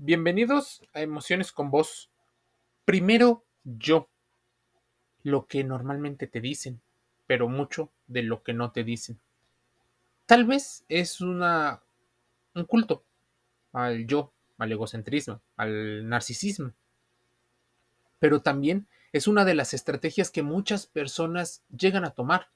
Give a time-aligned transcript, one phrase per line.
[0.00, 2.08] Bienvenidos a Emociones con Vos.
[2.84, 4.08] Primero yo,
[5.24, 6.80] lo que normalmente te dicen,
[7.26, 9.18] pero mucho de lo que no te dicen.
[10.24, 11.82] Tal vez es una,
[12.54, 13.02] un culto
[13.72, 16.74] al yo, al egocentrismo, al narcisismo.
[18.20, 22.50] Pero también es una de las estrategias que muchas personas llegan a tomar,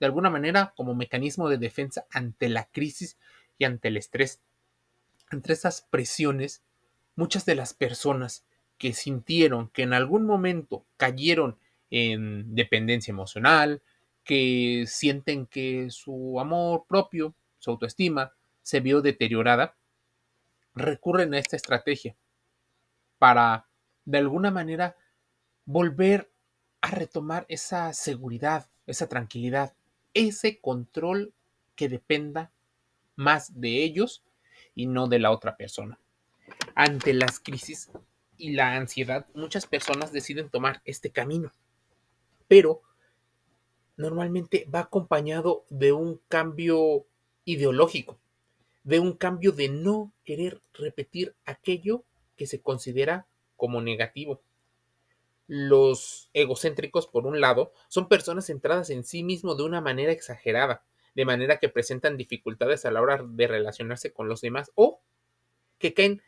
[0.00, 3.16] de alguna manera como mecanismo de defensa ante la crisis
[3.58, 4.40] y ante el estrés.
[5.30, 6.64] Entre esas presiones,
[7.20, 8.46] muchas de las personas
[8.78, 11.58] que sintieron que en algún momento cayeron
[11.90, 13.82] en dependencia emocional,
[14.24, 19.76] que sienten que su amor propio, su autoestima, se vio deteriorada,
[20.74, 22.16] recurren a esta estrategia
[23.18, 23.66] para,
[24.06, 24.96] de alguna manera,
[25.66, 26.30] volver
[26.80, 29.74] a retomar esa seguridad, esa tranquilidad,
[30.14, 31.34] ese control
[31.76, 32.50] que dependa
[33.14, 34.24] más de ellos
[34.74, 35.98] y no de la otra persona.
[36.82, 37.90] Ante las crisis
[38.38, 41.52] y la ansiedad, muchas personas deciden tomar este camino,
[42.48, 42.80] pero
[43.98, 47.04] normalmente va acompañado de un cambio
[47.44, 48.18] ideológico,
[48.82, 52.02] de un cambio de no querer repetir aquello
[52.38, 53.26] que se considera
[53.58, 54.40] como negativo.
[55.48, 60.82] Los egocéntricos, por un lado, son personas centradas en sí mismos de una manera exagerada,
[61.14, 65.02] de manera que presentan dificultades a la hora de relacionarse con los demás o
[65.78, 66.22] que caen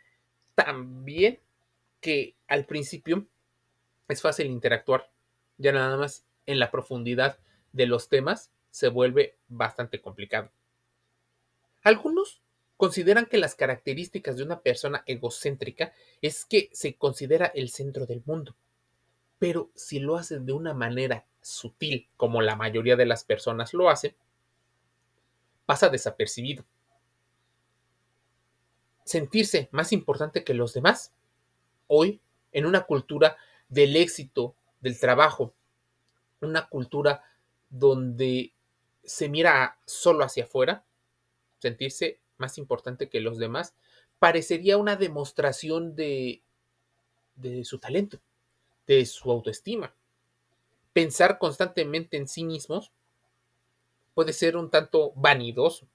[0.55, 1.41] tan bien
[2.01, 3.27] que al principio
[4.09, 5.11] es fácil interactuar,
[5.59, 7.39] ya nada más en la profundidad
[7.73, 10.51] de los temas se vuelve bastante complicado.
[11.83, 12.43] Algunos
[12.77, 18.23] consideran que las características de una persona egocéntrica es que se considera el centro del
[18.27, 18.57] mundo,
[19.39, 23.91] pero si lo hacen de una manera sutil, como la mayoría de las personas lo
[23.91, 24.15] hacen,
[25.67, 26.65] pasa desapercibido.
[29.05, 31.13] Sentirse más importante que los demás,
[31.87, 32.21] hoy,
[32.53, 33.37] en una cultura
[33.69, 35.55] del éxito, del trabajo,
[36.41, 37.25] una cultura
[37.71, 38.53] donde
[39.05, 40.85] se mira solo hacia afuera,
[41.59, 43.75] sentirse más importante que los demás,
[44.19, 46.43] parecería una demostración de,
[47.37, 48.19] de su talento,
[48.87, 49.95] de su autoestima.
[50.93, 52.93] Pensar constantemente en sí mismos
[54.15, 55.89] puede ser un tanto vanidoso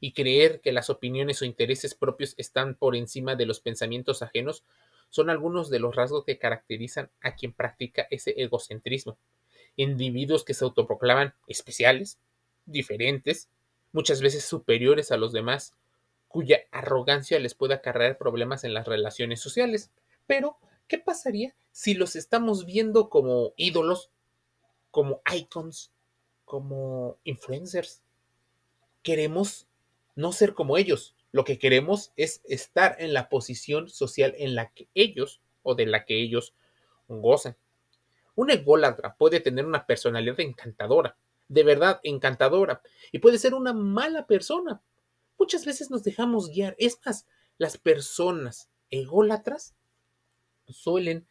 [0.00, 4.64] y creer que las opiniones o intereses propios están por encima de los pensamientos ajenos
[5.10, 9.16] son algunos de los rasgos que caracterizan a quien practica ese egocentrismo.
[9.76, 12.18] Individuos que se autoproclaman especiales,
[12.64, 13.48] diferentes,
[13.92, 15.74] muchas veces superiores a los demás,
[16.28, 19.90] cuya arrogancia les puede acarrear problemas en las relaciones sociales.
[20.26, 20.58] Pero,
[20.88, 24.10] ¿qué pasaría si los estamos viendo como ídolos,
[24.90, 25.92] como icons,
[26.44, 28.02] como influencers?
[29.02, 29.66] Queremos
[30.16, 31.14] no ser como ellos.
[31.30, 35.86] Lo que queremos es estar en la posición social en la que ellos o de
[35.86, 36.54] la que ellos
[37.06, 37.56] gozan.
[38.34, 41.16] Un ególatra puede tener una personalidad encantadora,
[41.48, 42.82] de verdad encantadora,
[43.12, 44.82] y puede ser una mala persona.
[45.38, 46.74] Muchas veces nos dejamos guiar.
[46.78, 47.26] Es más,
[47.58, 49.74] las personas ególatras
[50.66, 51.26] suelen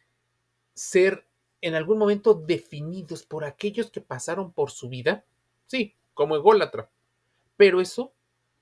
[0.74, 1.26] ser
[1.60, 5.24] en algún momento definidos por aquellos que pasaron por su vida,
[5.66, 6.90] sí, como ególatra.
[7.56, 8.12] Pero eso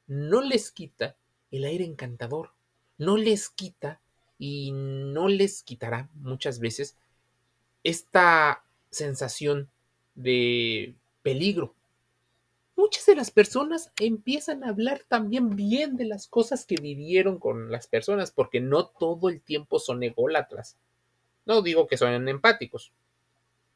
[0.06, 1.16] no les quita
[1.50, 2.50] el aire encantador,
[2.98, 4.00] no les quita
[4.38, 6.97] y no les quitará muchas veces
[7.82, 9.70] esta sensación
[10.15, 11.75] de peligro.
[12.76, 17.71] Muchas de las personas empiezan a hablar también bien de las cosas que vivieron con
[17.71, 20.76] las personas, porque no todo el tiempo son ególatras.
[21.47, 22.92] No digo que son empáticos,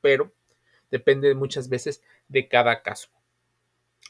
[0.01, 0.33] pero
[0.91, 3.09] depende muchas veces de cada caso.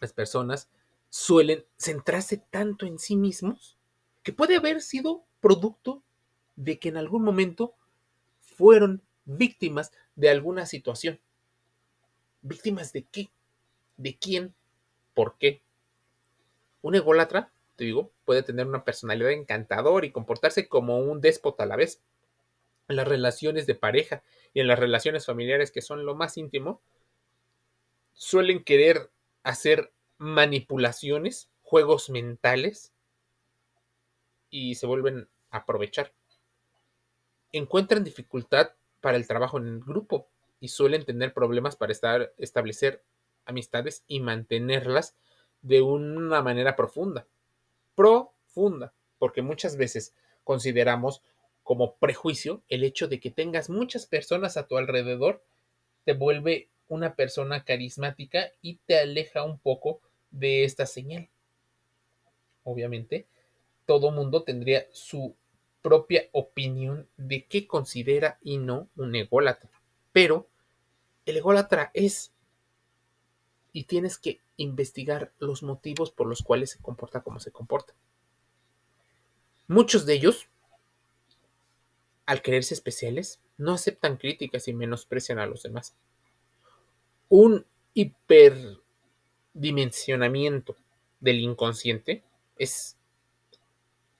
[0.00, 0.71] Las personas
[1.11, 3.77] suelen centrarse tanto en sí mismos
[4.23, 6.03] que puede haber sido producto
[6.57, 7.75] de que en algún momento
[8.41, 11.21] fueron víctimas de alguna situación.
[12.43, 13.31] ¿Víctimas de qué?
[13.97, 14.55] ¿De quién?
[15.15, 15.63] ¿Por qué?
[16.83, 21.67] Un ególatra, te digo, puede tener una personalidad encantadora y comportarse como un déspota a
[21.67, 22.00] la vez.
[22.88, 24.23] En las relaciones de pareja
[24.55, 26.81] y en las relaciones familiares que son lo más íntimo,
[28.15, 29.11] suelen querer
[29.43, 32.93] hacer manipulaciones, juegos mentales
[34.50, 36.12] y se vuelven a aprovechar.
[37.53, 38.70] Encuentran dificultad
[39.00, 40.29] para el trabajo en el grupo
[40.61, 43.03] y suelen tener problemas para estar, establecer
[43.44, 45.17] amistades y mantenerlas
[45.62, 47.26] de una manera profunda.
[47.94, 51.23] Profunda, porque muchas veces consideramos
[51.62, 55.43] como prejuicio el hecho de que tengas muchas personas a tu alrededor
[56.05, 60.00] te vuelve una persona carismática y te aleja un poco
[60.31, 61.29] de esta señal.
[62.65, 63.27] Obviamente,
[63.87, 65.35] todo mundo tendría su
[65.83, 69.71] propia opinión de qué considera y no un ególatra.
[70.13, 70.49] Pero
[71.25, 72.33] el ególatra es
[73.73, 77.95] y tienes que investigar los motivos por los cuales se comporta como se comporta.
[79.67, 80.49] Muchos de ellos,
[82.27, 85.95] al creerse especiales, no aceptan críticas y menosprecian a los demás.
[87.29, 87.67] Un
[89.58, 90.76] hiperdimensionamiento
[91.20, 92.22] del inconsciente
[92.56, 92.96] es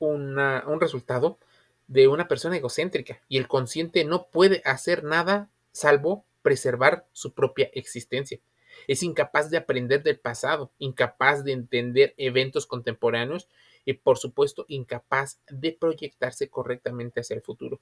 [0.01, 0.37] un
[0.81, 1.39] resultado
[1.87, 7.71] de una persona egocéntrica y el consciente no puede hacer nada salvo preservar su propia
[7.73, 8.39] existencia.
[8.87, 13.49] Es incapaz de aprender del pasado, incapaz de entender eventos contemporáneos
[13.85, 17.81] y por supuesto incapaz de proyectarse correctamente hacia el futuro.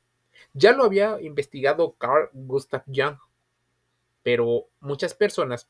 [0.55, 3.19] Ya lo había investigado Carl Gustav Jung,
[4.23, 5.69] pero muchas personas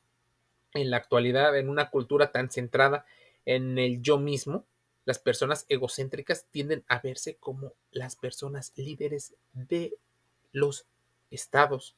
[0.75, 3.07] en la actualidad, en una cultura tan centrada
[3.45, 4.65] en el yo mismo,
[5.05, 9.97] las personas egocéntricas tienden a verse como las personas líderes de
[10.53, 10.87] los
[11.31, 11.97] estados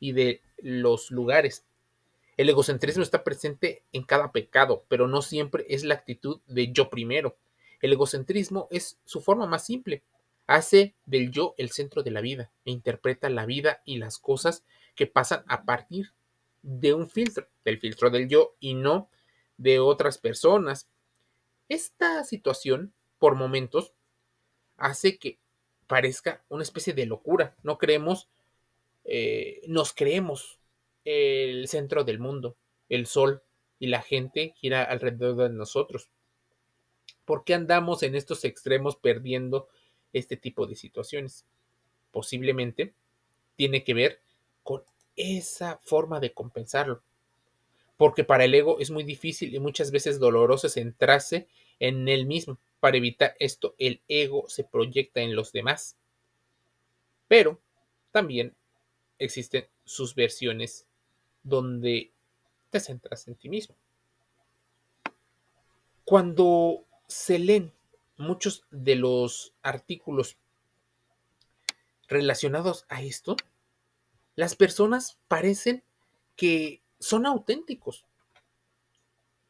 [0.00, 1.64] y de los lugares.
[2.36, 6.90] El egocentrismo está presente en cada pecado, pero no siempre es la actitud de yo
[6.90, 7.36] primero.
[7.80, 10.02] El egocentrismo es su forma más simple.
[10.46, 14.64] Hace del yo el centro de la vida e interpreta la vida y las cosas
[14.96, 16.12] que pasan a partir
[16.62, 19.10] de un filtro, del filtro del yo y no
[19.56, 20.88] de otras personas,
[21.68, 23.92] esta situación, por momentos,
[24.76, 25.38] hace que
[25.86, 27.54] parezca una especie de locura.
[27.62, 28.28] No creemos,
[29.04, 30.58] eh, nos creemos
[31.04, 32.56] el centro del mundo,
[32.88, 33.42] el sol
[33.78, 36.10] y la gente gira alrededor de nosotros.
[37.24, 39.68] ¿Por qué andamos en estos extremos perdiendo
[40.12, 41.46] este tipo de situaciones?
[42.10, 42.94] Posiblemente
[43.56, 44.22] tiene que ver
[44.62, 44.82] con
[45.16, 47.02] esa forma de compensarlo
[48.00, 51.48] porque para el ego es muy difícil y muchas veces doloroso centrarse
[51.80, 52.56] en él mismo.
[52.80, 55.98] Para evitar esto, el ego se proyecta en los demás.
[57.28, 57.60] Pero
[58.10, 58.54] también
[59.18, 60.86] existen sus versiones
[61.42, 62.10] donde
[62.70, 63.76] te centras en ti mismo.
[66.06, 67.70] Cuando se leen
[68.16, 70.38] muchos de los artículos
[72.08, 73.36] relacionados a esto,
[74.40, 75.84] las personas parecen
[76.34, 78.06] que son auténticos.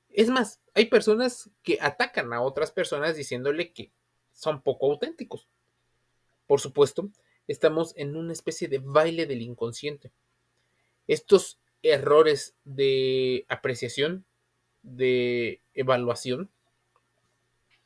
[0.09, 3.93] Es más, hay personas que atacan a otras personas diciéndole que
[4.33, 5.47] son poco auténticos.
[6.49, 7.09] Por supuesto,
[7.47, 10.11] estamos en una especie de baile del inconsciente.
[11.07, 14.25] Estos errores de apreciación,
[14.83, 16.51] de evaluación,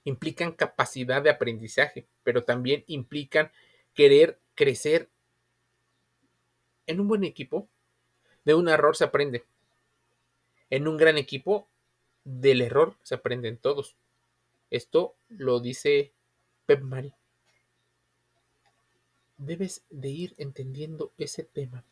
[0.04, 3.52] implican capacidad de aprendizaje, pero también implican
[3.92, 5.10] querer crecer.
[6.86, 7.68] En un buen equipo,
[8.44, 9.44] de un error se aprende.
[10.70, 11.68] En un gran equipo,
[12.24, 13.96] del error se aprenden todos.
[14.70, 16.12] Esto lo dice
[16.66, 17.12] Pep Mari.
[19.36, 21.84] Debes de ir entendiendo ese tema,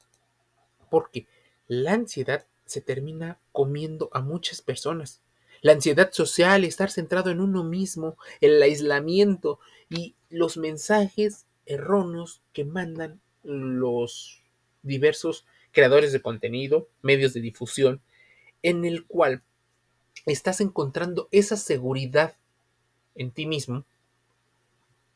[0.90, 1.26] porque
[1.66, 5.20] la ansiedad se termina comiendo a muchas personas.
[5.60, 12.64] La ansiedad social, estar centrado en uno mismo, el aislamiento y los mensajes erróneos que
[12.64, 14.41] mandan los
[14.82, 18.00] diversos creadores de contenido, medios de difusión,
[18.62, 19.42] en el cual
[20.26, 22.36] estás encontrando esa seguridad
[23.14, 23.84] en ti mismo,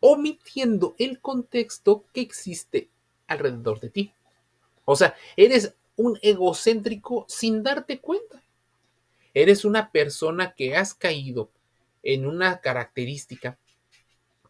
[0.00, 2.88] omitiendo el contexto que existe
[3.26, 4.12] alrededor de ti.
[4.84, 8.43] O sea, eres un egocéntrico sin darte cuenta.
[9.34, 11.50] Eres una persona que has caído
[12.02, 13.58] en una característica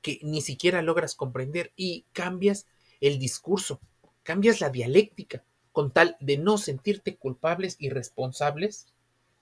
[0.03, 2.67] que ni siquiera logras comprender y cambias
[3.01, 3.81] el discurso,
[4.27, 8.89] cambias la dialéctica, con tal de no sentirte culpables y responsables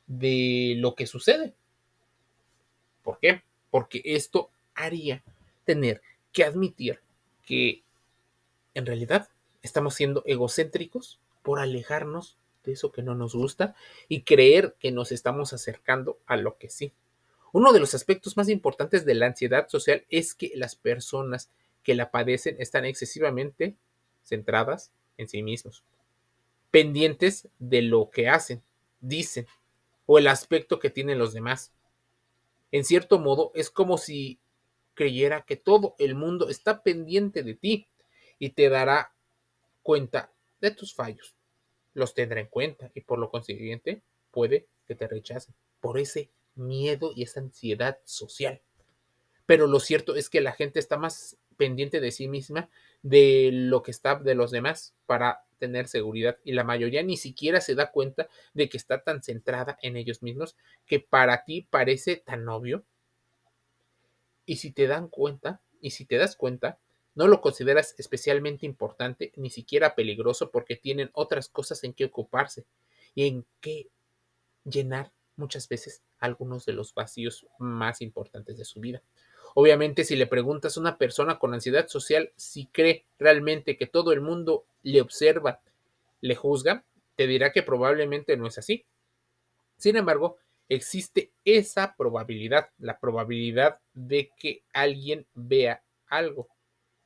[0.06, 1.54] de lo que sucede.
[3.02, 3.42] ¿Por qué?
[3.70, 5.24] Porque esto haría
[5.64, 7.00] tener que admitir
[7.46, 7.82] que
[8.74, 9.30] en realidad
[9.62, 13.74] estamos siendo egocéntricos por alejarnos de eso que no nos gusta
[14.06, 16.92] y creer que nos estamos acercando a lo que sí.
[17.52, 21.50] Uno de los aspectos más importantes de la ansiedad social es que las personas
[21.82, 23.76] que la padecen están excesivamente
[24.25, 25.85] centradas en sí mismos
[26.75, 28.61] pendientes de lo que hacen,
[28.99, 29.47] dicen,
[30.07, 31.73] o el aspecto que tienen los demás.
[32.73, 34.40] En cierto modo, es como si
[34.95, 37.87] creyera que todo el mundo está pendiente de ti
[38.40, 39.14] y te dará
[39.85, 41.37] cuenta de tus fallos.
[41.93, 44.02] Los tendrá en cuenta y por lo consiguiente
[44.33, 48.61] puede que te rechacen por ese miedo y esa ansiedad social.
[49.47, 52.69] Pero lo cierto es que la gente está más pendiente de sí misma
[53.04, 57.61] de lo que está de los demás para tener seguridad y la mayoría ni siquiera
[57.61, 60.56] se da cuenta de que está tan centrada en ellos mismos
[60.87, 62.82] que para ti parece tan obvio.
[64.46, 66.78] Y si te dan cuenta, y si te das cuenta,
[67.14, 72.64] no lo consideras especialmente importante, ni siquiera peligroso, porque tienen otras cosas en que ocuparse
[73.14, 73.90] y en que
[74.64, 79.02] llenar muchas veces algunos de los vacíos más importantes de su vida.
[79.54, 84.12] Obviamente, si le preguntas a una persona con ansiedad social si cree realmente que todo
[84.12, 85.61] el mundo le observa,
[86.20, 86.84] le juzga,
[87.16, 88.84] te dirá que probablemente no es así.
[89.76, 96.49] Sin embargo, existe esa probabilidad, la probabilidad de que alguien vea algo.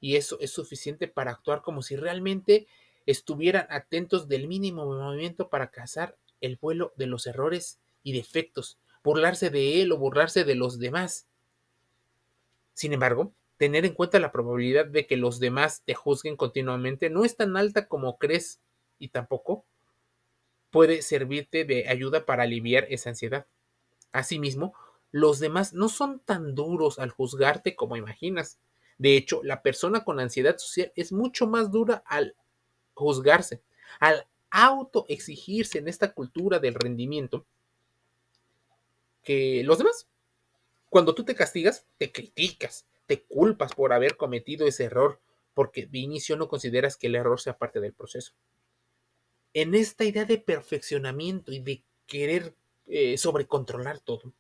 [0.01, 2.67] Y eso es suficiente para actuar como si realmente
[3.05, 9.51] estuvieran atentos del mínimo movimiento para cazar el vuelo de los errores y defectos, burlarse
[9.51, 11.27] de él o burlarse de los demás.
[12.79, 17.25] Sin embargo, tener en cuenta la probabilidad de que los demás te juzguen continuamente no
[17.25, 18.61] es tan alta como crees
[19.01, 19.65] y tampoco
[20.71, 23.49] puede servirte de ayuda para aliviar esa ansiedad.
[24.13, 24.75] Asimismo,
[25.11, 28.61] los demás no son tan duros al juzgarte como imaginas.
[28.97, 32.37] De hecho, la persona con ansiedad social es mucho más dura al
[32.95, 33.61] juzgarse,
[33.99, 37.45] al autoexigirse en esta cultura del rendimiento
[39.25, 40.07] que los demás.
[40.89, 45.21] Cuando tú te castigas, te criticas, te culpas por haber cometido ese error,
[45.55, 48.33] porque de inicio no consideras que el error sea parte del proceso.
[49.55, 52.55] En esta idea de perfeccionamiento y de querer
[52.87, 54.33] eh, sobrecontrolar todo,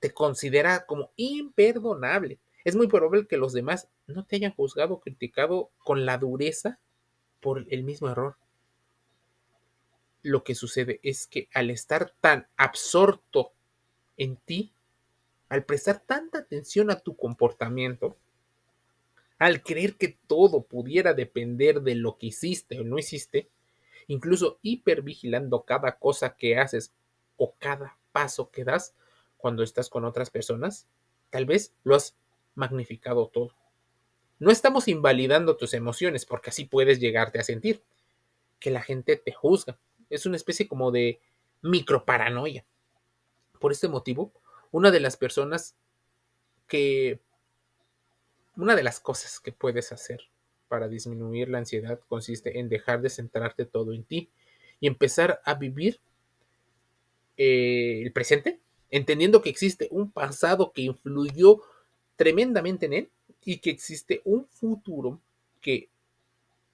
[0.00, 2.38] te considera como imperdonable.
[2.62, 6.78] Es muy probable que los demás no te hayan juzgado o criticado con la dureza
[7.40, 8.36] por el mismo error.
[10.20, 13.52] Lo que sucede es que al estar tan absorto
[14.18, 14.73] en ti,
[15.48, 18.16] al prestar tanta atención a tu comportamiento,
[19.38, 23.50] al creer que todo pudiera depender de lo que hiciste o no hiciste,
[24.06, 26.92] incluso hipervigilando cada cosa que haces
[27.36, 28.94] o cada paso que das
[29.36, 30.88] cuando estás con otras personas,
[31.30, 32.16] tal vez lo has
[32.54, 33.54] magnificado todo.
[34.38, 37.82] No estamos invalidando tus emociones porque así puedes llegarte a sentir
[38.58, 39.78] que la gente te juzga.
[40.10, 41.20] Es una especie como de
[41.62, 42.64] microparanoia.
[43.58, 44.32] Por este motivo,
[44.74, 45.76] una de las personas
[46.66, 47.20] que
[48.56, 50.22] una de las cosas que puedes hacer
[50.66, 54.30] para disminuir la ansiedad consiste en dejar de centrarte todo en ti
[54.80, 56.00] y empezar a vivir
[57.36, 58.58] eh, el presente,
[58.90, 61.62] entendiendo que existe un pasado que influyó
[62.16, 63.10] tremendamente en él
[63.44, 65.20] y que existe un futuro
[65.60, 65.88] que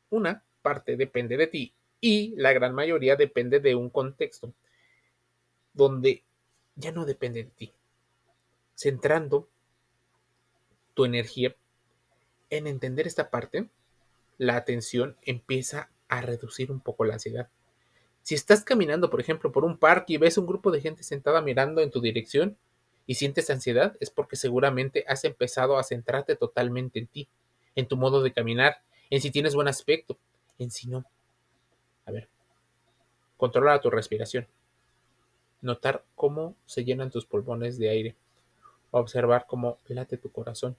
[0.08, 4.54] una parte depende de ti y la gran mayoría depende de un contexto
[5.74, 6.24] donde
[6.76, 7.72] ya no depende de ti.
[8.80, 9.46] Centrando
[10.94, 11.54] tu energía
[12.48, 13.68] en entender esta parte,
[14.38, 17.50] la atención empieza a reducir un poco la ansiedad.
[18.22, 21.42] Si estás caminando, por ejemplo, por un parque y ves un grupo de gente sentada
[21.42, 22.56] mirando en tu dirección
[23.06, 27.28] y sientes ansiedad, es porque seguramente has empezado a centrarte totalmente en ti,
[27.76, 30.16] en tu modo de caminar, en si tienes buen aspecto,
[30.58, 31.04] en si no.
[32.06, 32.30] A ver,
[33.36, 34.48] controla tu respiración.
[35.60, 38.16] Notar cómo se llenan tus pulmones de aire.
[38.90, 40.76] Observar cómo late tu corazón.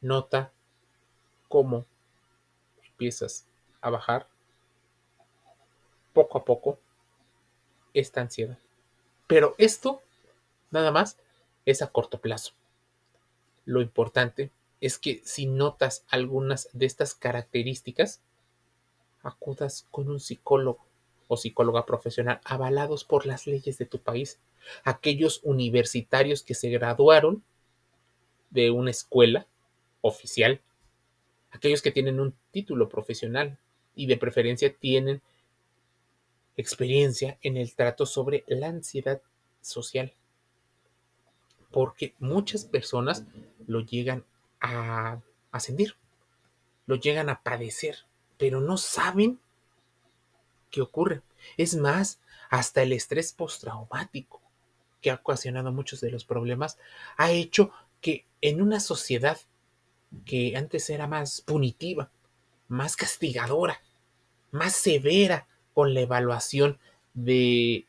[0.00, 0.52] Nota
[1.48, 1.84] cómo
[2.84, 3.46] empiezas
[3.80, 4.26] a bajar
[6.12, 6.78] poco a poco
[7.94, 8.58] esta ansiedad.
[9.26, 10.02] Pero esto
[10.70, 11.18] nada más
[11.64, 12.52] es a corto plazo.
[13.64, 18.20] Lo importante es que si notas algunas de estas características,
[19.22, 20.87] acudas con un psicólogo
[21.28, 24.40] o psicóloga profesional avalados por las leyes de tu país,
[24.84, 27.44] aquellos universitarios que se graduaron
[28.50, 29.46] de una escuela
[30.00, 30.60] oficial,
[31.50, 33.58] aquellos que tienen un título profesional
[33.94, 35.22] y de preferencia tienen
[36.56, 39.22] experiencia en el trato sobre la ansiedad
[39.60, 40.12] social.
[41.70, 43.24] Porque muchas personas
[43.66, 44.24] lo llegan
[44.60, 45.20] a,
[45.52, 45.96] ascendir,
[46.86, 47.98] lo llegan a padecer,
[48.38, 49.38] pero no saben
[50.70, 51.22] qué ocurre.
[51.56, 52.20] Es más,
[52.50, 54.42] hasta el estrés postraumático
[55.00, 56.78] que ha ocasionado muchos de los problemas
[57.16, 57.70] ha hecho
[58.00, 59.38] que en una sociedad
[60.24, 62.10] que antes era más punitiva,
[62.68, 63.80] más castigadora,
[64.50, 66.78] más severa con la evaluación
[67.14, 67.86] de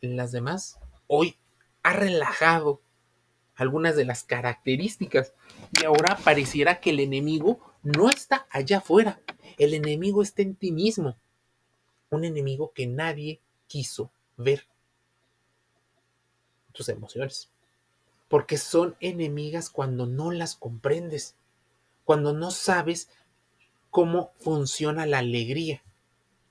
[0.00, 1.36] las demás, hoy
[1.82, 2.80] ha relajado
[3.56, 5.32] algunas de las características.
[5.80, 9.20] Y ahora pareciera que el enemigo no está allá afuera,
[9.58, 11.16] el enemigo está en ti mismo,
[12.14, 14.66] un enemigo que nadie quiso ver.
[16.72, 17.50] Tus emociones,
[18.28, 21.36] porque son enemigas cuando no las comprendes,
[22.04, 23.08] cuando no sabes
[23.90, 25.82] cómo funciona la alegría,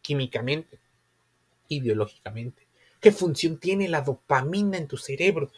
[0.01, 0.79] químicamente
[1.67, 2.67] y biológicamente.
[3.01, 5.51] ¿Qué función tiene la dopamina en tu cerebro?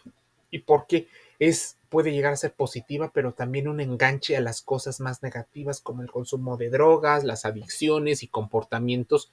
[0.49, 1.07] ¿Y por qué
[1.37, 5.81] es, puede llegar a ser positiva, pero también un enganche a las cosas más negativas
[5.81, 9.31] como el consumo de drogas, las adicciones y comportamientos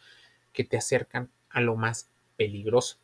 [0.53, 2.97] que te acercan a lo más peligroso.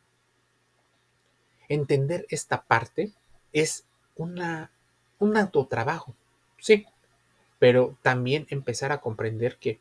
[1.67, 3.13] Entender esta parte
[3.53, 4.71] es una,
[5.19, 6.15] un autotrabajo,
[6.57, 6.85] sí,
[7.59, 9.79] pero también empezar a comprender que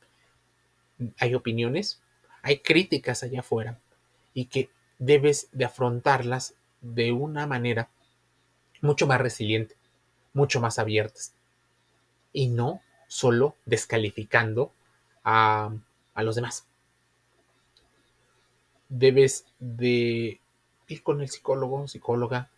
[1.18, 2.02] hay opiniones,
[2.42, 3.78] hay críticas allá afuera
[4.34, 7.88] y que debes de afrontarlas de una manera
[8.80, 9.76] mucho más resiliente,
[10.32, 11.34] mucho más abiertas
[12.32, 14.72] y no solo descalificando
[15.24, 15.72] a,
[16.14, 16.67] a los demás.
[18.88, 20.40] Debes de
[20.88, 22.50] ir con el psicólogo, psicóloga,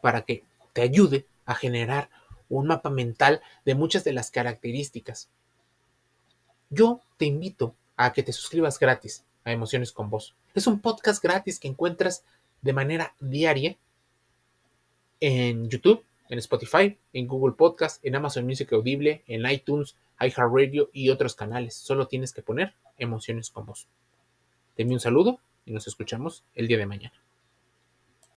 [0.00, 2.08] para que te ayude a generar
[2.48, 5.28] un mapa mental de muchas de las características.
[6.70, 10.34] Yo te invito a que te suscribas gratis a Emociones con Vos.
[10.54, 12.24] Es un podcast gratis que encuentras
[12.62, 13.76] de manera diaria
[15.20, 21.10] en YouTube, en Spotify, en Google Podcast, en Amazon Music Audible, en iTunes, iHeartRadio y
[21.10, 21.74] otros canales.
[21.74, 23.86] Solo tienes que poner Emociones con Vos.
[24.76, 27.27] Te un saludo y nos escuchamos el día de mañana.